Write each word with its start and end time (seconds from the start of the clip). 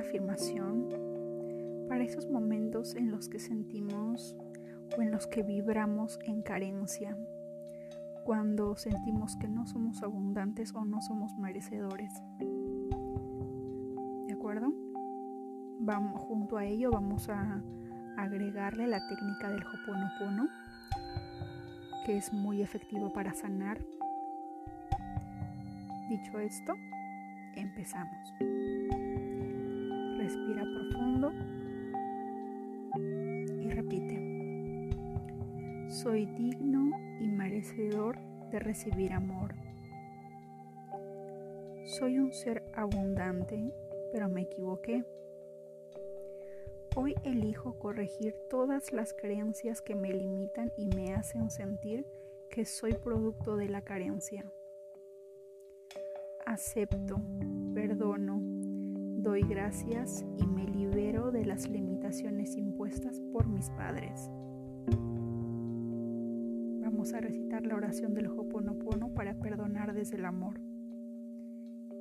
afirmación 0.00 0.88
para 1.88 2.04
esos 2.04 2.28
momentos 2.30 2.94
en 2.94 3.10
los 3.10 3.28
que 3.28 3.38
sentimos 3.38 4.36
o 4.96 5.02
en 5.02 5.10
los 5.10 5.26
que 5.26 5.42
vibramos 5.42 6.18
en 6.24 6.42
carencia, 6.42 7.16
cuando 8.24 8.76
sentimos 8.76 9.36
que 9.36 9.48
no 9.48 9.66
somos 9.66 10.02
abundantes 10.02 10.74
o 10.74 10.84
no 10.84 11.00
somos 11.00 11.36
merecedores. 11.38 12.12
¿De 14.26 14.34
acuerdo? 14.34 14.72
Vamos, 15.80 16.20
junto 16.20 16.58
a 16.58 16.64
ello 16.64 16.90
vamos 16.90 17.28
a 17.28 17.62
agregarle 18.16 18.86
la 18.86 19.00
técnica 19.08 19.50
del 19.50 19.62
Hoponopono, 19.62 20.48
que 22.04 22.16
es 22.16 22.32
muy 22.32 22.62
efectivo 22.62 23.12
para 23.12 23.32
sanar. 23.34 23.78
Dicho 26.08 26.38
esto, 26.38 26.74
empezamos. 27.56 28.34
Y 33.58 33.70
repite. 33.70 34.90
Soy 35.88 36.26
digno 36.26 36.90
y 37.20 37.26
merecedor 37.26 38.18
de 38.50 38.58
recibir 38.58 39.14
amor. 39.14 39.54
Soy 41.86 42.18
un 42.18 42.34
ser 42.34 42.62
abundante, 42.74 43.72
pero 44.12 44.28
me 44.28 44.42
equivoqué. 44.42 45.04
Hoy 46.96 47.14
elijo 47.24 47.78
corregir 47.78 48.34
todas 48.50 48.92
las 48.92 49.14
creencias 49.14 49.80
que 49.80 49.94
me 49.94 50.12
limitan 50.12 50.70
y 50.76 50.86
me 50.88 51.14
hacen 51.14 51.50
sentir 51.50 52.04
que 52.50 52.66
soy 52.66 52.92
producto 52.92 53.56
de 53.56 53.70
la 53.70 53.82
carencia. 53.82 54.44
Acepto, 56.44 57.22
perdono, 57.72 58.59
doy 59.22 59.42
gracias 59.42 60.24
y 60.38 60.46
me 60.46 60.66
libero 60.66 61.30
de 61.30 61.44
las 61.44 61.68
limitaciones 61.68 62.56
impuestas 62.56 63.20
por 63.32 63.46
mis 63.46 63.68
padres. 63.70 64.30
Vamos 66.80 67.12
a 67.12 67.20
recitar 67.20 67.66
la 67.66 67.76
oración 67.76 68.14
del 68.14 68.28
Hoponopono 68.28 69.12
para 69.12 69.34
perdonar 69.34 69.92
desde 69.92 70.16
el 70.16 70.24
amor. 70.24 70.60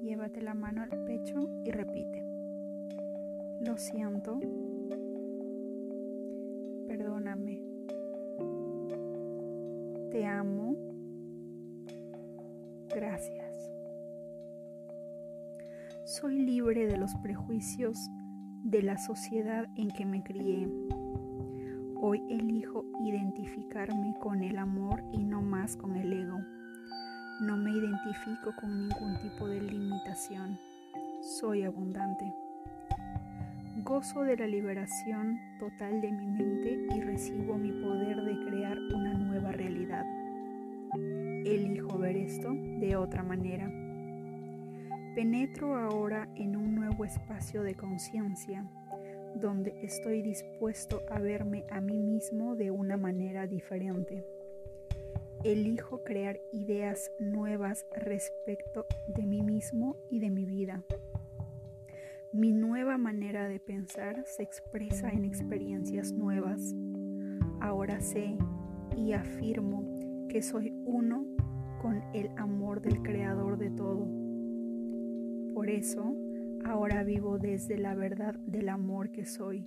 Llévate 0.02 0.42
la 0.42 0.54
mano 0.54 0.82
al 0.82 1.04
pecho 1.04 1.50
y 1.66 1.72
repite. 1.72 2.24
Lo 3.62 3.78
siento, 3.78 4.40
perdóname. 6.88 7.62
Te 10.12 10.26
amo. 10.26 10.78
Gracias. 12.96 13.49
Soy 16.10 16.40
libre 16.40 16.88
de 16.88 16.98
los 16.98 17.14
prejuicios 17.18 18.10
de 18.64 18.82
la 18.82 18.98
sociedad 18.98 19.68
en 19.76 19.92
que 19.92 20.08
me 20.08 20.24
crié. 20.24 20.68
Hoy 22.02 22.24
elijo 22.32 22.84
identificarme 23.06 24.16
con 24.20 24.42
el 24.42 24.58
amor 24.58 25.04
y 25.14 25.24
no 25.24 25.44
más 25.44 25.78
con 25.78 25.96
el 25.96 26.12
ego. 26.12 26.40
No 27.42 27.58
me 27.58 27.70
identifico 27.70 28.56
con 28.60 28.88
ningún 28.88 29.20
tipo 29.22 29.48
de 29.48 29.62
limitación. 29.62 30.58
Soy 31.22 31.62
abundante. 31.62 32.34
Gozo 33.84 34.24
de 34.24 34.36
la 34.36 34.48
liberación 34.48 35.38
total 35.60 36.02
de 36.02 36.12
mi 36.12 36.26
mente 36.26 36.88
y 36.96 37.02
recibo 37.02 37.56
mi 37.56 37.72
poder 37.84 38.24
de 38.24 38.46
crear 38.48 38.80
una 38.80 39.14
nueva 39.14 39.52
realidad. 39.52 40.06
Elijo 41.46 42.00
ver 42.00 42.18
esto 42.18 42.52
de 42.52 42.96
otra 42.96 43.22
manera. 43.22 43.89
Penetro 45.20 45.76
ahora 45.76 46.30
en 46.38 46.56
un 46.56 46.76
nuevo 46.76 47.04
espacio 47.04 47.62
de 47.62 47.76
conciencia 47.76 48.66
donde 49.36 49.78
estoy 49.84 50.22
dispuesto 50.22 51.02
a 51.12 51.20
verme 51.20 51.66
a 51.70 51.82
mí 51.82 52.02
mismo 52.02 52.56
de 52.56 52.72
una 52.72 52.96
manera 52.96 53.46
diferente. 53.46 54.26
Elijo 55.44 56.06
crear 56.06 56.40
ideas 56.54 57.12
nuevas 57.20 57.86
respecto 57.98 58.86
de 59.10 59.24
mí 59.26 59.42
mismo 59.42 59.98
y 60.10 60.20
de 60.20 60.30
mi 60.30 60.46
vida. 60.46 60.86
Mi 62.32 62.54
nueva 62.54 62.98
manera 62.98 63.50
de 63.50 63.60
pensar 63.60 64.24
se 64.26 64.44
expresa 64.44 65.10
en 65.10 65.26
experiencias 65.26 66.14
nuevas. 66.14 66.74
Ahora 67.60 68.00
sé 68.00 68.38
y 68.96 69.12
afirmo 69.12 69.84
que 70.30 70.42
soy 70.42 70.72
uno 70.86 71.26
con 71.82 72.02
el 72.14 72.30
amor 72.38 72.82
del 72.82 73.02
Creador 73.02 73.58
de 73.58 73.70
todo. 73.72 74.19
Eso, 75.70 76.16
ahora 76.66 77.04
vivo 77.04 77.38
desde 77.38 77.78
la 77.78 77.96
verdad 77.96 78.36
del 78.36 78.70
amor 78.70 79.12
que 79.12 79.26
soy, 79.26 79.66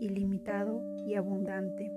ilimitado 0.00 0.82
y 1.06 1.14
abundante. 1.14 1.92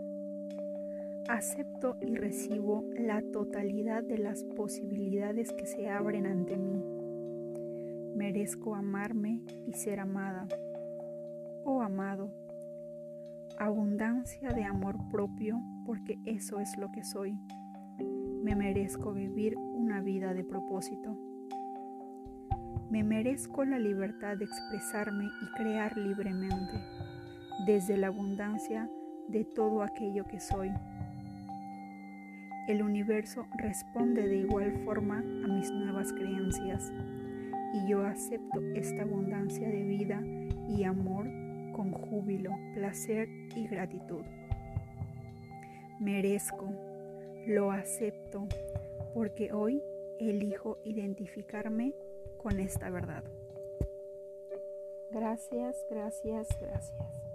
Acepto 1.28 1.96
y 2.02 2.16
recibo 2.16 2.84
la 2.98 3.22
totalidad 3.22 4.04
de 4.04 4.18
las 4.18 4.44
posibilidades 4.44 5.54
que 5.54 5.66
se 5.66 5.90
abren 5.90 6.26
ante 6.26 6.58
mí 6.58 6.84
merezco 8.20 8.76
amarme 8.76 9.42
y 9.66 9.74
ser 9.74 10.02
amada 10.02 10.46
o 11.64 11.82
amado. 11.82 12.30
Abundancia 13.58 14.50
de 14.50 14.66
amor 14.66 14.98
propio 15.10 15.58
porque 15.86 16.20
eso 16.26 16.60
es 16.60 16.78
lo 16.78 16.92
que 16.92 17.06
soy. 17.06 17.34
Me 18.44 18.56
merezco 18.56 19.14
vivir 19.14 19.58
una 19.58 20.02
vida 20.02 20.34
de 20.34 20.44
propósito. 20.44 21.18
Me 22.90 23.04
merezco 23.04 23.64
la 23.66 23.78
libertad 23.78 24.38
de 24.38 24.46
expresarme 24.46 25.26
y 25.26 25.52
crear 25.56 25.96
libremente 25.96 26.74
desde 27.68 27.98
la 27.98 28.08
abundancia 28.08 28.90
de 29.28 29.46
todo 29.46 29.84
aquello 29.84 30.26
que 30.26 30.40
soy. 30.40 30.72
El 32.68 32.82
universo 32.82 33.46
responde 33.60 34.28
de 34.28 34.38
igual 34.38 34.72
forma 34.86 35.20
a 35.20 35.48
mis 35.48 35.70
nuevas 35.70 36.12
creencias 36.14 36.92
y 37.76 37.88
yo 37.88 38.04
acepto 38.08 38.60
esta 38.74 39.04
abundancia 39.04 39.68
de 39.68 39.84
vida 39.84 40.24
y 40.68 40.84
amor 40.84 41.28
con 41.74 41.92
júbilo, 41.92 42.52
placer 42.74 43.30
y 43.56 43.68
gratitud. 43.68 44.24
Merezco, 46.00 46.74
lo 47.46 47.72
acepto, 47.72 48.48
porque 49.14 49.54
hoy 49.54 49.80
elijo 50.20 50.80
identificarme 50.86 51.94
con 52.42 52.60
esta 52.60 52.90
verdad. 52.90 53.24
Gracias, 55.12 55.86
gracias, 55.90 56.48
gracias. 56.60 57.29